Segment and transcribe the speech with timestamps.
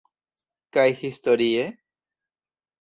[0.77, 1.69] Kaj historie?